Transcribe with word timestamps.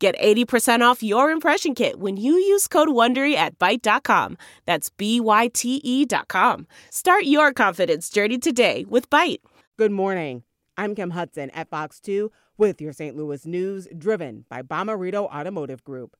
Get 0.00 0.18
80% 0.18 0.80
off 0.80 1.02
your 1.02 1.30
impression 1.30 1.74
kit 1.74 2.00
when 2.00 2.16
you 2.16 2.32
use 2.32 2.66
code 2.66 2.88
WONDERY 2.88 3.34
at 3.34 3.58
Byte.com. 3.58 4.38
That's 4.64 4.88
B-Y-T-E 4.88 6.06
dot 6.06 6.28
com. 6.28 6.66
Start 6.88 7.24
your 7.24 7.52
confidence 7.52 8.08
journey 8.08 8.38
today 8.38 8.86
with 8.88 9.10
Byte. 9.10 9.40
Good 9.76 9.92
morning. 9.92 10.42
I'm 10.78 10.94
Kim 10.94 11.10
Hudson 11.10 11.50
at 11.50 11.68
Fox 11.68 12.00
2 12.00 12.32
with 12.56 12.80
your 12.80 12.94
St. 12.94 13.14
Louis 13.14 13.44
news 13.44 13.88
driven 13.98 14.46
by 14.48 14.62
Bommarito 14.62 15.26
Automotive 15.30 15.84
Group. 15.84 16.16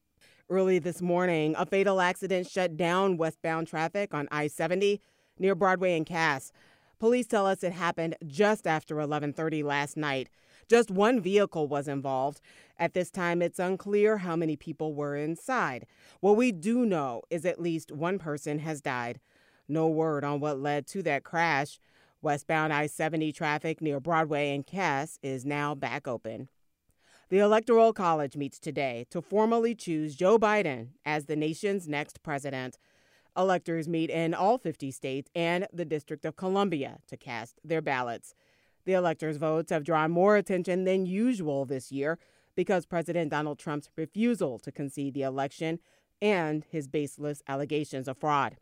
Early 0.51 0.79
this 0.79 1.01
morning, 1.01 1.55
a 1.57 1.65
fatal 1.65 2.03
accident 2.03 2.51
shut 2.51 2.77
down 2.77 3.17
westbound 3.17 3.67
traffic 3.67 4.13
on 4.13 4.29
I-70 4.31 4.99
near 5.39 5.55
Broadway 5.55 5.97
and 5.97 6.05
Cass. 6.05 6.53
Police 7.01 7.27
tell 7.27 7.47
us 7.47 7.65
it 7.65 7.73
happened 7.73 8.15
just 8.27 8.67
after 8.67 9.01
11:30 9.01 9.63
last 9.63 9.97
night. 9.97 10.29
Just 10.69 10.91
one 10.91 11.19
vehicle 11.19 11.67
was 11.67 11.89
involved. 11.89 12.43
At 12.79 12.93
this 12.93 13.11
time, 13.11 13.41
it's 13.41 13.59
unclear 13.59 14.19
how 14.19 14.37
many 14.37 14.55
people 14.55 14.95
were 14.95 15.17
inside. 15.17 15.87
What 16.21 16.37
we 16.37 16.53
do 16.53 16.85
know 16.85 17.23
is 17.31 17.47
at 17.47 17.59
least 17.61 17.91
one 17.91 18.19
person 18.19 18.59
has 18.59 18.83
died. 18.83 19.19
No 19.67 19.89
word 19.89 20.25
on 20.25 20.41
what 20.41 20.61
led 20.61 20.87
to 20.89 21.03
that 21.05 21.25
crash. 21.25 21.81
Westbound 22.21 22.71
I 22.71 22.87
70 22.87 23.33
traffic 23.33 23.81
near 23.81 23.99
Broadway 23.99 24.55
and 24.55 24.67
Cass 24.67 25.19
is 25.23 25.47
now 25.47 25.75
back 25.75 26.07
open. 26.07 26.51
The 27.31 27.39
Electoral 27.39 27.95
College 27.95 28.37
meets 28.37 28.59
today 28.59 29.07
to 29.09 29.23
formally 29.23 29.75
choose 29.75 30.17
Joe 30.17 30.39
Biden 30.39 30.89
as 31.07 31.25
the 31.27 31.37
nation's 31.37 31.89
next 31.89 32.23
president. 32.23 32.77
Electors 33.37 33.89
meet 33.89 34.11
in 34.11 34.35
all 34.35 34.59
50 34.59 34.91
states 34.91 35.31
and 35.35 35.67
the 35.73 35.85
District 35.85 36.25
of 36.25 36.37
Columbia 36.37 36.99
to 37.07 37.17
cast 37.17 37.61
their 37.65 37.81
ballots. 37.81 38.35
The 38.85 38.95
electors' 38.95 39.37
votes 39.37 39.71
have 39.71 39.85
drawn 39.85 40.11
more 40.11 40.37
attention 40.37 40.85
than 40.85 41.07
usual 41.07 41.65
this 41.65 41.93
year 41.93 42.19
because 42.57 42.87
President 42.87 43.31
Donald 43.31 43.59
Trump's 43.59 43.91
refusal 43.97 44.59
to 44.59 44.73
concede 44.73 45.15
the 45.15 45.23
election 45.23 45.79
and 46.21 46.65
his 46.71 46.89
baseless 46.89 47.43
allegations 47.47 48.09
of 48.09 48.19
fraud. 48.19 48.57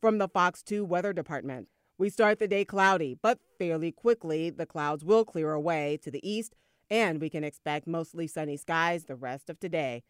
From 0.00 0.18
the 0.18 0.28
Fox 0.28 0.62
2 0.62 0.84
Weather 0.84 1.12
Department, 1.12 1.68
we 1.98 2.10
start 2.10 2.38
the 2.38 2.46
day 2.46 2.64
cloudy, 2.64 3.16
but 3.20 3.38
fairly 3.58 3.90
quickly 3.90 4.50
the 4.50 4.66
clouds 4.66 5.04
will 5.04 5.24
clear 5.24 5.52
away 5.52 5.98
to 6.02 6.10
the 6.10 6.28
east, 6.28 6.54
and 6.90 7.20
we 7.20 7.30
can 7.30 7.42
expect 7.42 7.86
mostly 7.86 8.26
sunny 8.26 8.56
skies 8.56 9.04
the 9.04 9.16
rest 9.16 9.48
of 9.48 9.58
today. 9.58 10.02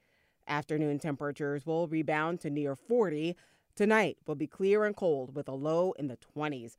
Afternoon 0.49 0.99
temperatures 0.99 1.65
will 1.65 1.87
rebound 1.87 2.41
to 2.41 2.51
near 2.51 2.75
40. 2.75 3.37
Tonight 3.77 4.17
will 4.27 4.37
be 4.37 4.47
clear 4.47 4.87
and 4.87 4.97
cold 4.97 5.37
with 5.37 5.49
a 5.49 5.53
low 5.53 5.93
in 5.99 6.09
the 6.09 6.17
20s. 6.35 6.79